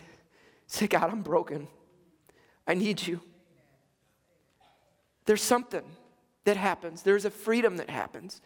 [0.68, 1.68] say, God, I'm broken.
[2.68, 3.22] I need you.
[5.26, 5.84] There's something
[6.44, 8.42] that happens, there's a freedom that happens.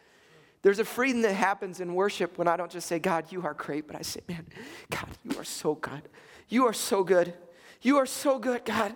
[0.64, 3.54] There's a freedom that happens in worship when I don't just say, God, you are
[3.54, 4.46] great, but I say, man,
[4.90, 6.10] God, you are so good.
[6.50, 7.34] You are so good.
[7.82, 8.96] You are so good, God.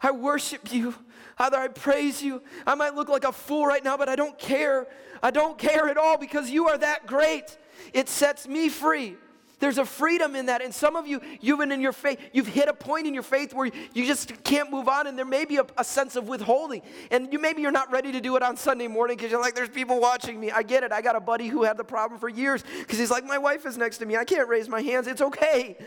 [0.00, 0.94] I worship you.
[1.36, 2.42] Father, I praise you.
[2.66, 4.86] I might look like a fool right now, but I don't care.
[5.22, 7.56] I don't care at all because you are that great.
[7.92, 9.16] It sets me free.
[9.60, 10.62] There's a freedom in that.
[10.62, 11.20] And some of you,
[11.56, 14.70] been in your faith, you've hit a point in your faith where you just can't
[14.70, 16.82] move on, and there may be a, a sense of withholding.
[17.10, 19.54] And you maybe you're not ready to do it on Sunday morning because you're like,
[19.54, 20.50] there's people watching me.
[20.50, 20.92] I get it.
[20.92, 23.64] I got a buddy who had the problem for years because he's like, my wife
[23.64, 24.16] is next to me.
[24.16, 25.06] I can't raise my hands.
[25.06, 25.78] It's okay.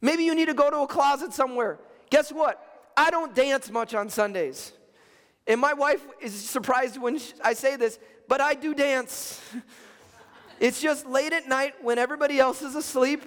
[0.00, 1.78] Maybe you need to go to a closet somewhere.
[2.10, 2.64] Guess what?
[2.96, 4.72] I don't dance much on Sundays.
[5.46, 9.40] And my wife is surprised when I say this, but I do dance.
[10.60, 13.22] It's just late at night when everybody else is asleep,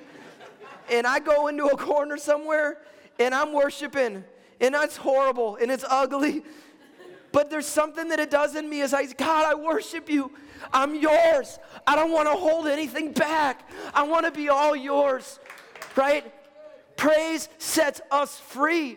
[0.90, 2.80] and I go into a corner somewhere
[3.20, 4.26] and I'm worshiping,
[4.60, 6.44] and that's horrible and it's ugly.
[7.32, 10.34] But there's something that it does in me as I, say, God, I worship you.
[10.74, 11.58] I'm yours.
[11.88, 13.70] I don't want to hold anything back.
[13.94, 15.40] I want to be all yours,
[15.96, 16.34] right?
[17.02, 18.96] Praise sets us free,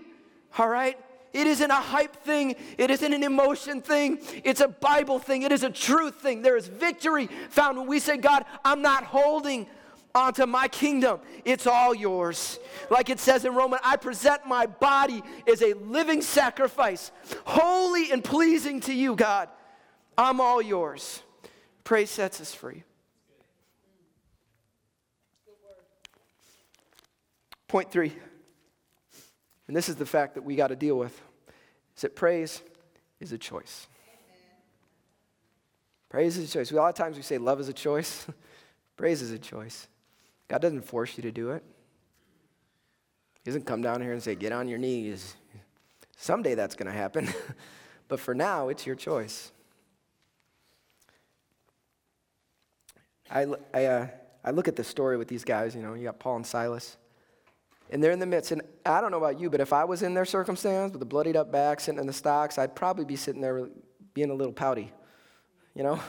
[0.59, 0.99] all right?
[1.33, 2.55] It isn't a hype thing.
[2.77, 4.19] It isn't an emotion thing.
[4.45, 5.41] It's a Bible thing.
[5.41, 6.43] It is a truth thing.
[6.43, 9.67] There is victory found when we say, God, I'm not holding
[10.15, 11.21] onto my kingdom.
[11.47, 12.59] It's all yours.
[12.91, 17.11] Like it says in Romans, I present my body as a living sacrifice,
[17.47, 19.49] holy and pleasing to you, God.
[20.19, 21.23] I'm all yours.
[21.85, 22.85] Praise sets us free.
[27.75, 28.13] Point three,
[29.67, 31.21] and this is the fact that we got to deal with,
[31.97, 32.63] is that praise
[33.19, 33.89] is a choice.
[36.09, 36.71] Praise is a choice.
[36.71, 38.29] A lot of times we say love is a choice.
[38.97, 39.89] praise is a choice.
[40.47, 41.65] God doesn't force you to do it.
[43.43, 45.35] He doesn't come down here and say, get on your knees.
[46.17, 47.29] Someday that's going to happen.
[48.07, 49.51] but for now, it's your choice.
[53.29, 54.07] I, I, uh,
[54.45, 56.99] I look at the story with these guys, you know, you got Paul and Silas.
[57.91, 58.53] And they're in the midst.
[58.53, 61.07] And I don't know about you, but if I was in their circumstance with a
[61.07, 63.69] bloodied up back, sitting in the stocks, I'd probably be sitting there
[64.15, 64.91] being a little pouty.
[65.75, 66.01] You know?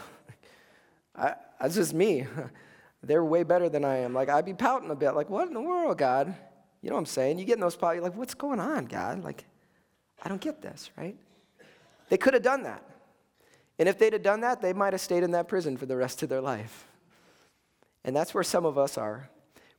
[1.15, 2.25] I, that's just me.
[3.03, 4.13] They're way better than I am.
[4.13, 5.11] Like, I'd be pouting a bit.
[5.11, 6.33] Like, what in the world, God?
[6.81, 7.39] You know what I'm saying?
[7.39, 9.23] You get in those spots, you're like, what's going on, God?
[9.23, 9.45] Like,
[10.23, 11.15] I don't get this, right?
[12.09, 12.83] They could have done that.
[13.77, 15.97] And if they'd have done that, they might have stayed in that prison for the
[15.97, 16.88] rest of their life.
[18.03, 19.29] And that's where some of us are.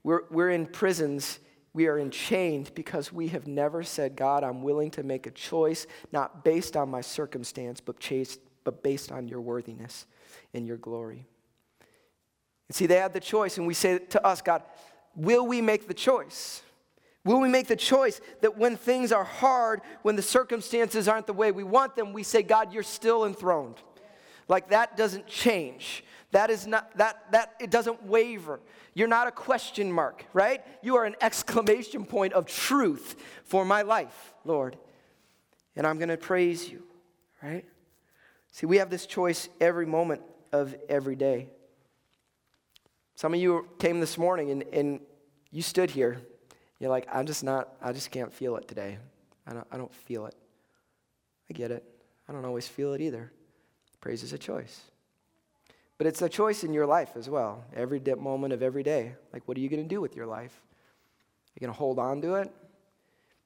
[0.02, 1.38] We're, we're in prisons
[1.76, 5.86] we are enchained because we have never said, God, I'm willing to make a choice,
[6.10, 10.06] not based on my circumstance, but, chased, but based on your worthiness
[10.54, 11.26] and your glory.
[12.68, 14.62] And see, they had the choice, and we say to us, God,
[15.14, 16.62] will we make the choice?
[17.26, 21.34] Will we make the choice that when things are hard, when the circumstances aren't the
[21.34, 23.76] way we want them, we say, God, you're still enthroned?
[24.48, 26.04] Like that doesn't change.
[26.32, 28.60] That is not, that, that, it doesn't waver.
[28.94, 30.62] You're not a question mark, right?
[30.82, 34.76] You are an exclamation point of truth for my life, Lord.
[35.76, 36.82] And I'm going to praise you,
[37.42, 37.64] right?
[38.52, 41.48] See, we have this choice every moment of every day.
[43.14, 45.00] Some of you came this morning and, and
[45.50, 46.20] you stood here.
[46.78, 48.98] You're like, I'm just not, I just can't feel it today.
[49.46, 50.34] I don't, I don't feel it.
[51.48, 51.84] I get it.
[52.28, 53.32] I don't always feel it either.
[54.00, 54.80] Praise is a choice.
[55.98, 59.14] But it's a choice in your life as well, every moment of every day.
[59.32, 60.60] Like, what are you going to do with your life?
[60.62, 62.52] Are you going to hold on to it?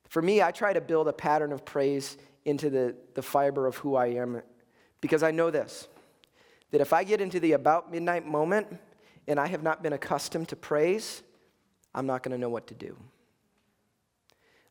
[0.08, 3.76] For me, I try to build a pattern of praise into the, the fiber of
[3.76, 4.42] who I am
[5.00, 5.88] because I know this
[6.72, 8.78] that if I get into the about midnight moment
[9.26, 11.22] and I have not been accustomed to praise,
[11.92, 12.96] I'm not going to know what to do.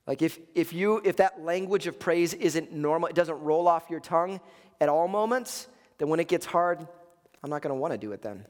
[0.07, 3.89] Like if, if you if that language of praise isn't normal, it doesn't roll off
[3.89, 4.39] your tongue
[4.81, 6.87] at all moments, then when it gets hard,
[7.43, 8.45] I'm not going to want to do it then.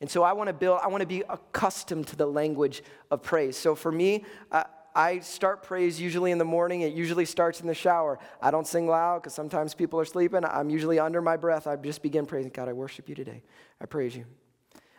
[0.00, 3.22] And so I want to build, I want to be accustomed to the language of
[3.22, 3.56] praise.
[3.56, 6.82] So for me, uh, I start praise usually in the morning.
[6.82, 8.18] It usually starts in the shower.
[8.40, 10.44] I don't sing loud because sometimes people are sleeping.
[10.44, 11.66] I'm usually under my breath.
[11.66, 12.68] I just begin praising God.
[12.68, 13.42] I worship you today.
[13.80, 14.24] I praise you.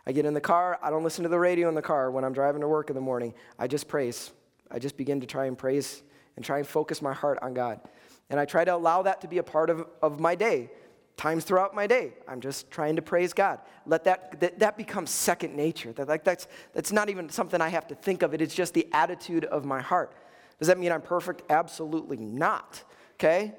[0.06, 0.80] I get in the car.
[0.82, 2.96] I don't listen to the radio in the car when I'm driving to work in
[2.96, 3.34] the morning.
[3.58, 4.32] I just praise.
[4.72, 6.02] I just begin to try and praise
[6.36, 7.82] and try and focus my heart on God.
[8.30, 10.72] And I try to allow that to be a part of, of my day.
[11.20, 13.60] Times throughout my day, I'm just trying to praise God.
[13.86, 15.92] Let that, that, that become second nature.
[15.92, 18.74] That, like, that's, that's not even something I have to think of it, it's just
[18.74, 20.14] the attitude of my heart.
[20.60, 21.42] Does that mean I'm perfect?
[21.50, 22.82] Absolutely not,
[23.16, 23.54] okay?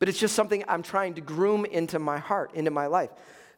[0.00, 3.10] But it's just something I'm trying to groom into my heart, into my life.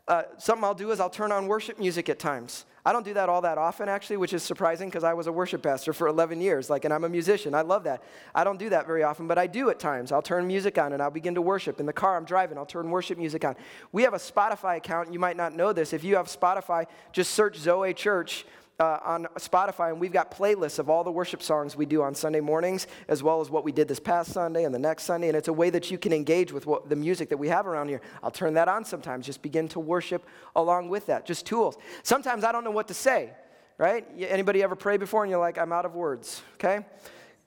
[0.07, 2.67] Uh, something I'll do is I'll turn on worship music at times.
[2.85, 5.33] I don't do that all that often, actually, which is surprising because I was a
[5.33, 7.55] worship pastor for 11 years, like, and I'm a musician.
[7.55, 8.03] I love that.
[8.35, 10.13] I don't do that very often, but I do at times.
[10.13, 11.81] I'll turn music on and I'll begin to worship.
[11.81, 13.57] In the car I'm driving, I'll turn worship music on.
[13.93, 15.13] We have a Spotify account.
[15.13, 15.93] You might not know this.
[15.93, 18.47] If you have Spotify, just search Zoe Church
[18.79, 22.15] uh, on Spotify, and we've got playlists of all the worship songs we do on
[22.15, 25.29] Sunday mornings, as well as what we did this past Sunday and the next Sunday.
[25.29, 27.67] And it's a way that you can engage with what, the music that we have
[27.67, 28.01] around here.
[28.23, 31.27] I'll turn that on sometimes, just begin to worship along with that.
[31.27, 31.77] Just tools.
[32.05, 33.31] Sometimes I don't know what to say,
[33.79, 34.07] right?
[34.17, 36.87] Anybody ever pray before and you're like, I'm out of words, okay?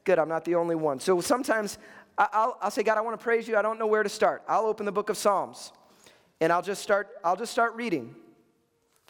[0.04, 1.00] Good, I'm not the only one.
[1.00, 1.78] So sometimes
[2.18, 3.56] I'll, I'll say, God, I want to praise you.
[3.56, 4.44] I don't know where to start.
[4.50, 5.72] I'll open the book of Psalms
[6.42, 8.16] and I'll just start, I'll just start reading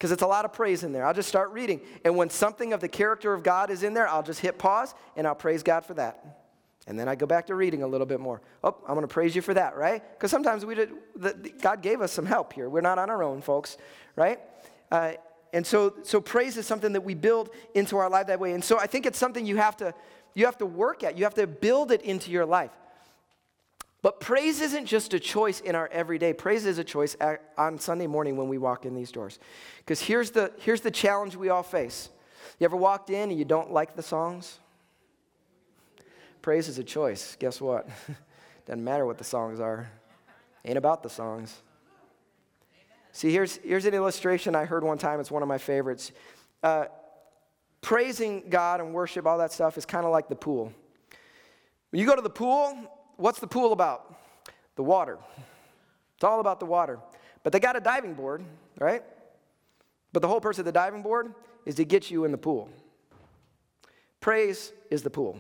[0.01, 1.05] because it's a lot of praise in there.
[1.05, 1.79] I'll just start reading.
[2.03, 4.95] And when something of the character of God is in there, I'll just hit pause
[5.15, 6.41] and I'll praise God for that.
[6.87, 8.41] And then I go back to reading a little bit more.
[8.63, 10.01] Oh, I'm going to praise you for that, right?
[10.13, 12.67] Because sometimes we did, the, God gave us some help here.
[12.67, 13.77] We're not on our own, folks,
[14.15, 14.39] right?
[14.91, 15.11] Uh,
[15.53, 18.53] and so, so praise is something that we build into our life that way.
[18.53, 19.93] And so I think it's something you have to,
[20.33, 21.15] you have to work at.
[21.15, 22.71] You have to build it into your life.
[24.01, 26.33] But praise isn't just a choice in our everyday.
[26.33, 29.37] Praise is a choice at, on Sunday morning when we walk in these doors.
[29.77, 32.09] Because here's the, here's the challenge we all face.
[32.59, 34.59] You ever walked in and you don't like the songs?
[36.41, 37.35] Praise is a choice.
[37.39, 37.87] Guess what?
[38.65, 39.89] Doesn't matter what the songs are.
[40.65, 41.61] Ain't about the songs.
[43.11, 45.19] See, here's, here's an illustration I heard one time.
[45.19, 46.11] It's one of my favorites.
[46.63, 46.85] Uh,
[47.81, 50.71] praising God and worship, all that stuff, is kind of like the pool.
[51.91, 52.77] When you go to the pool,
[53.21, 54.13] what's the pool about?
[54.75, 55.17] The water.
[56.15, 56.99] It's all about the water.
[57.43, 58.43] But they got a diving board,
[58.79, 59.03] right?
[60.13, 61.33] But the whole purpose of the diving board
[61.65, 62.69] is to get you in the pool.
[64.19, 65.39] Praise is the pool.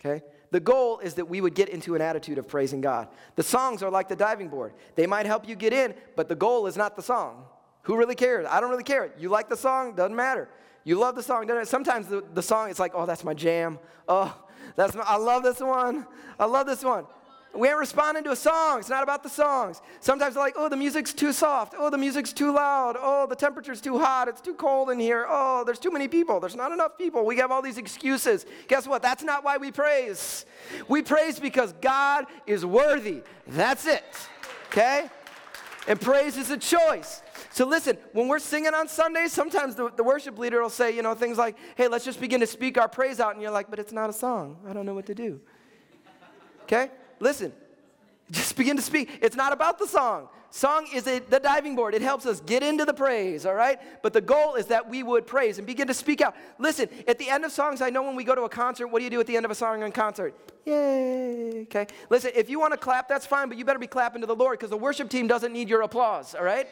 [0.00, 0.22] Okay?
[0.50, 3.08] The goal is that we would get into an attitude of praising God.
[3.36, 4.72] The songs are like the diving board.
[4.94, 7.44] They might help you get in, but the goal is not the song.
[7.82, 8.46] Who really cares?
[8.48, 9.12] I don't really care.
[9.18, 9.94] You like the song?
[9.94, 10.48] Doesn't matter.
[10.84, 11.46] You love the song?
[11.46, 13.78] Doesn't Sometimes the, the song, it's like, oh, that's my jam.
[14.08, 14.34] Oh,
[14.76, 16.06] that's my, I love this one.
[16.38, 17.06] I love this one.
[17.54, 18.80] We ain't responding to a song.
[18.80, 19.80] It's not about the songs.
[20.00, 21.74] Sometimes they're like, oh, the music's too soft.
[21.78, 22.96] Oh, the music's too loud.
[22.98, 24.26] Oh, the temperature's too hot.
[24.26, 25.24] It's too cold in here.
[25.28, 26.40] Oh, there's too many people.
[26.40, 27.24] There's not enough people.
[27.24, 28.44] We have all these excuses.
[28.66, 29.02] Guess what?
[29.02, 30.46] That's not why we praise.
[30.88, 33.22] We praise because God is worthy.
[33.46, 34.04] That's it.
[34.68, 35.08] Okay?
[35.86, 37.22] And praise is a choice.
[37.54, 41.02] So listen, when we're singing on Sundays, sometimes the, the, worship leader will say, you
[41.02, 43.34] know, things like, hey, let's just begin to speak our praise out.
[43.34, 44.58] And you're like, but it's not a song.
[44.68, 45.40] I don't know what to do.
[46.64, 46.90] Okay?
[47.20, 47.52] Listen,
[48.28, 49.20] just begin to speak.
[49.22, 50.28] It's not about the song.
[50.54, 51.96] Song is a, the diving board.
[51.96, 53.76] It helps us get into the praise, all right?
[54.04, 56.36] But the goal is that we would praise and begin to speak out.
[56.60, 59.00] Listen, at the end of songs, I know when we go to a concert, what
[59.00, 60.32] do you do at the end of a song in concert?
[60.64, 61.88] Yay, okay?
[62.08, 64.36] Listen, if you want to clap, that's fine, but you better be clapping to the
[64.36, 66.68] Lord because the worship team doesn't need your applause, all right?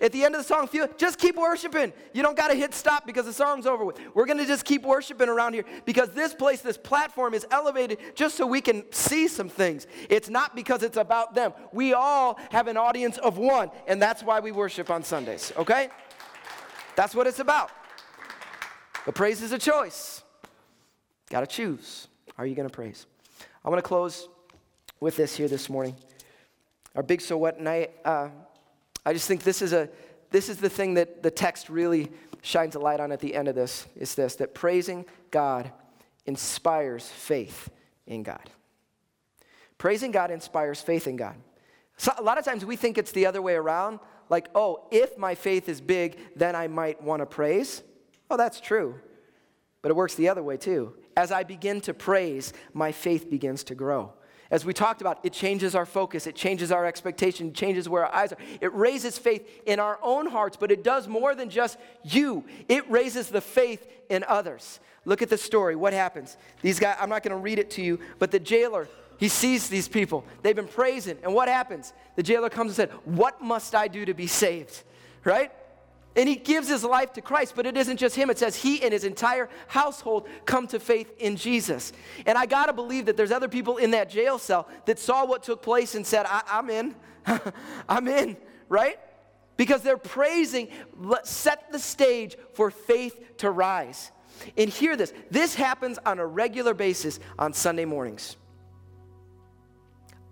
[0.00, 1.92] At the end of the song, feel, just keep worshiping.
[2.12, 3.98] You don't got to hit stop because the song's over with.
[4.14, 7.98] We're going to just keep worshiping around here because this place, this platform is elevated
[8.14, 9.86] just so we can see some things.
[10.08, 11.52] It's not because it's about them.
[11.72, 15.88] We all have an audience of one, and that's why we worship on Sundays, okay?
[16.96, 17.70] That's what it's about.
[19.04, 20.22] But praise is a choice.
[21.30, 22.08] Got to choose.
[22.36, 23.06] Are you going to praise?
[23.64, 24.28] I want to close
[25.00, 25.94] with this here this morning.
[26.94, 27.92] Our big so what night.
[28.04, 28.28] Uh,
[29.04, 29.88] I just think this is a
[30.30, 32.10] this is the thing that the text really
[32.42, 33.86] shines a light on at the end of this.
[33.96, 35.70] Is this that praising God
[36.26, 37.70] inspires faith
[38.06, 38.50] in God.
[39.78, 41.36] Praising God inspires faith in God.
[41.98, 44.00] So a lot of times we think it's the other way around.
[44.30, 47.82] Like, oh, if my faith is big, then I might want to praise.
[48.30, 48.94] Oh, that's true.
[49.82, 50.94] But it works the other way too.
[51.16, 54.12] As I begin to praise, my faith begins to grow.
[54.50, 58.06] As we talked about, it changes our focus, it changes our expectation, it changes where
[58.06, 58.38] our eyes are.
[58.62, 62.44] It raises faith in our own hearts, but it does more than just you.
[62.66, 64.80] It raises the faith in others.
[65.04, 65.76] Look at the story.
[65.76, 66.38] What happens?
[66.62, 68.88] These guys, I'm not going to read it to you, but the jailer,
[69.18, 70.24] he sees these people.
[70.42, 71.18] They've been praising.
[71.22, 71.92] And what happens?
[72.16, 74.82] The jailer comes and said, What must I do to be saved?
[75.24, 75.52] Right?
[76.16, 78.30] And he gives his life to Christ, but it isn't just him.
[78.30, 81.92] It says he and his entire household come to faith in Jesus.
[82.26, 85.26] And I got to believe that there's other people in that jail cell that saw
[85.26, 86.94] what took place and said, I- am in.
[87.88, 88.36] I'm in,
[88.68, 88.98] right?
[89.56, 90.68] Because they're praising,
[91.24, 94.10] set the stage for faith to rise.
[94.56, 98.36] And hear this this happens on a regular basis on Sunday mornings.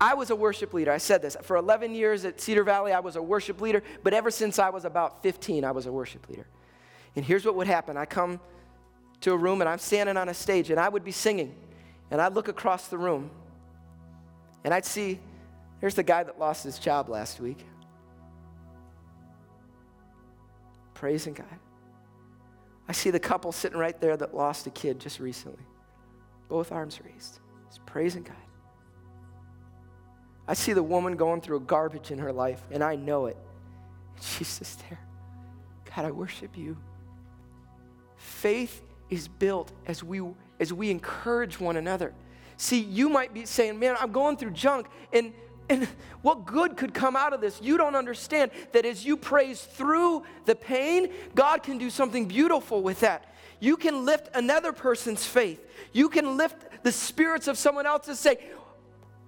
[0.01, 0.93] I was a worship leader.
[0.93, 1.37] I said this.
[1.43, 4.71] For 11 years at Cedar Valley, I was a worship leader, but ever since I
[4.71, 6.47] was about 15, I was a worship leader.
[7.15, 8.41] And here's what would happen I come
[9.23, 11.55] to a room and I'm standing on a stage and I would be singing,
[12.11, 13.31] and I'd look across the room
[14.65, 15.21] and I'd see
[15.81, 17.65] there's the guy that lost his job last week.
[20.95, 21.47] Praising God.
[22.89, 25.63] I see the couple sitting right there that lost a kid just recently.
[26.49, 27.41] Both arms raised.
[27.69, 28.37] Just praising God.
[30.49, 33.37] I see the woman going through garbage in her life, and I know it.
[34.21, 35.01] She's just there.
[35.95, 36.77] God, I worship you.
[38.17, 40.23] Faith is built as we
[40.59, 42.15] as we encourage one another.
[42.57, 45.33] See, you might be saying, Man, I'm going through junk, and
[45.69, 45.89] and
[46.23, 47.61] what good could come out of this?
[47.63, 52.83] You don't understand that as you praise through the pain, God can do something beautiful
[52.83, 53.33] with that.
[53.59, 55.65] You can lift another person's faith.
[55.93, 58.39] You can lift the spirits of someone else and say,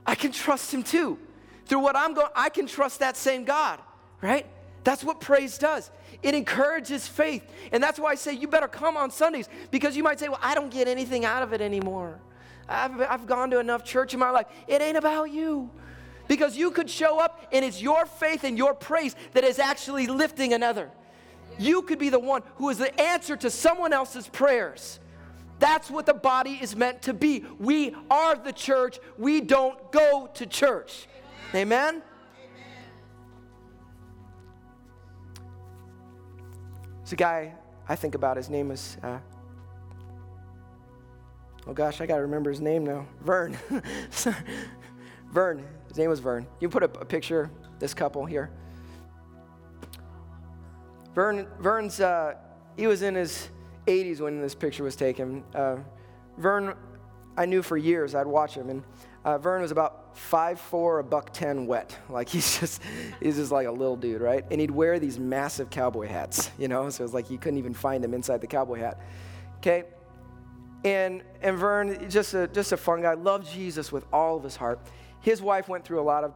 [0.09, 1.19] I can trust him too.
[1.67, 3.79] Through what I'm going, I can trust that same God,
[4.23, 4.47] right?
[4.83, 5.91] That's what praise does.
[6.23, 7.45] It encourages faith.
[7.73, 10.41] And that's why I say you better come on Sundays because you might say, well,
[10.41, 12.19] I don't get anything out of it anymore.
[12.67, 14.47] I've, I've gone to enough church in my life.
[14.67, 15.69] It ain't about you.
[16.27, 20.07] Because you could show up and it's your faith and your praise that is actually
[20.07, 20.91] lifting another.
[21.59, 25.01] You could be the one who is the answer to someone else's prayers.
[25.59, 27.45] That's what the body is meant to be.
[27.59, 28.99] We are the church.
[29.17, 31.09] We don't go to church.
[31.55, 31.95] Amen?
[31.95, 32.03] Amen?
[36.99, 37.55] There's a guy
[37.89, 38.37] I think about.
[38.37, 39.19] His name is, uh,
[41.67, 43.07] oh gosh, I got to remember his name now.
[43.23, 43.59] Vern.
[45.33, 45.67] Vern.
[45.89, 46.47] His name was Vern.
[46.61, 48.51] You put a, picture this couple here.
[51.15, 52.35] Vern, Vern's, uh,
[52.77, 53.49] he was in his
[53.89, 55.43] 80s when this picture was taken.
[55.55, 55.77] Uh,
[56.37, 56.75] Vern,
[57.37, 58.85] I knew for years, I'd watch him, and
[59.25, 61.97] uh, Vern was about 5'4", a buck 10 wet.
[62.09, 62.83] Like he's just,
[63.21, 64.45] he's just like a little dude, right?
[64.51, 66.89] And he'd wear these massive cowboy hats, you know?
[66.91, 69.01] So it was like you couldn't even find him inside the cowboy hat.
[69.59, 69.85] Okay?
[70.85, 74.55] And, and Vern, just a, just a fun guy, loved Jesus with all of his
[74.55, 74.81] heart.
[75.21, 76.35] His wife went through a lot of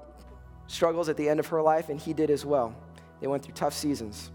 [0.67, 2.75] struggles at the end of her life, and he did as well.
[3.21, 4.33] They went through tough seasons.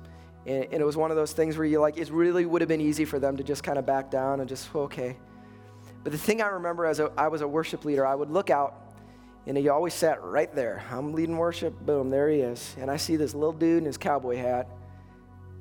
[0.48, 2.70] And, and it was one of those things where you like, it really would have
[2.70, 5.18] been easy for them to just kind of back down and just, okay.
[6.04, 8.50] But the thing I remember as a, I was a worship leader, I would look
[8.50, 8.94] out,
[9.46, 10.84] and he always sat right there.
[10.90, 12.76] I'm leading worship, boom, there he is.
[12.80, 14.70] And I see this little dude in his cowboy hat,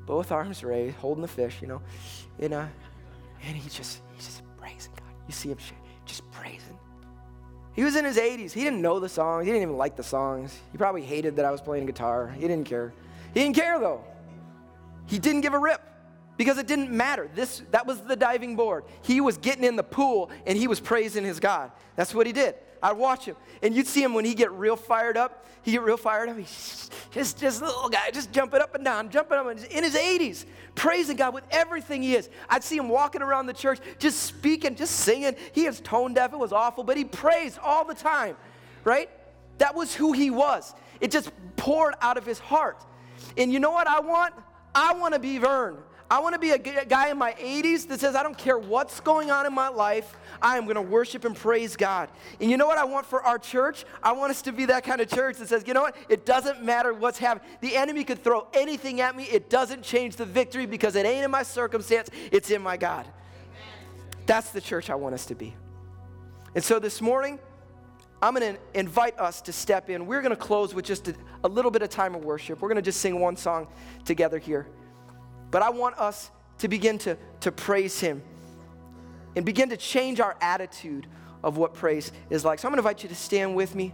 [0.07, 1.83] both arms raised, holding the fish, you know.
[2.39, 2.67] And, uh,
[3.43, 5.09] and he just, he's just praising God.
[5.27, 5.59] You see him
[6.05, 6.79] just praising.
[7.73, 8.53] He was in his 80s.
[8.53, 9.47] He didn't know the songs.
[9.47, 10.57] He didn't even like the songs.
[10.71, 12.29] He probably hated that I was playing guitar.
[12.29, 12.93] He didn't care.
[13.35, 14.05] He didn't care though.
[15.07, 15.81] He didn't give a rip
[16.37, 17.29] because it didn't matter.
[17.35, 18.85] This that was the diving board.
[19.03, 21.71] He was getting in the pool and he was praising his God.
[21.97, 22.57] That's what he did.
[22.83, 25.47] I'd watch him, and you'd see him when he get real fired up.
[25.63, 26.37] He get real fired up.
[26.37, 30.45] He's just just little guy, just jumping up and down, jumping up in his 80s,
[30.75, 32.29] praising God with everything he is.
[32.49, 35.35] I'd see him walking around the church, just speaking, just singing.
[35.53, 36.33] He was tone deaf.
[36.33, 38.37] It was awful, but he praised all the time,
[38.85, 39.09] right?
[39.59, 40.75] That was who he was.
[41.01, 42.85] It just poured out of his heart.
[43.37, 44.35] And you know what I want?
[44.77, 45.79] I want to be Vern.
[46.09, 49.01] I want to be a guy in my 80s that says, I don't care what's
[49.01, 52.11] going on in my life, I am going to worship and praise God.
[52.41, 53.85] And you know what I want for our church?
[54.03, 55.97] I want us to be that kind of church that says, you know what?
[56.09, 57.49] It doesn't matter what's happening.
[57.61, 61.25] The enemy could throw anything at me, it doesn't change the victory because it ain't
[61.25, 63.07] in my circumstance, it's in my God.
[64.27, 65.55] That's the church I want us to be.
[66.55, 67.41] And so this morning,
[68.23, 70.07] I'm going to invite us to step in.
[70.07, 71.15] We're going to close with just a,
[71.45, 72.61] a little bit of time of worship.
[72.61, 73.69] We're going to just sing one song
[74.05, 74.67] together here.
[75.51, 78.23] But I want us to begin to, to praise Him
[79.37, 81.07] and begin to change our attitude
[81.43, 82.59] of what praise is like.
[82.59, 83.93] So I'm going to invite you to stand with me.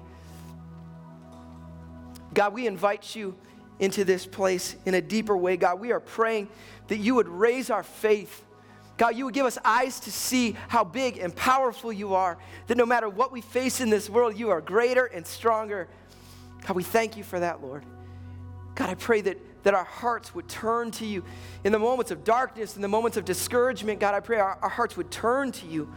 [2.32, 3.36] God, we invite you
[3.78, 5.56] into this place in a deeper way.
[5.56, 6.48] God, we are praying
[6.88, 8.44] that you would raise our faith,
[8.96, 12.76] God, you would give us eyes to see how big and powerful you are, that
[12.76, 15.88] no matter what we face in this world, you are greater and stronger.
[16.66, 17.84] God, we thank you for that, Lord.
[18.74, 21.24] God, I pray that, that our hearts would turn to you.
[21.64, 24.68] In the moments of darkness, in the moments of discouragement, God, I pray our, our
[24.68, 25.92] hearts would turn to you.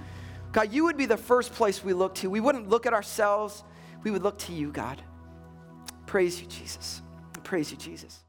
[0.51, 2.29] God, you would be the first place we look to.
[2.29, 3.63] We wouldn't look at ourselves,
[4.03, 5.01] we would look to you, God.
[6.05, 7.01] Praise you, Jesus.
[7.43, 8.23] Praise you, Jesus.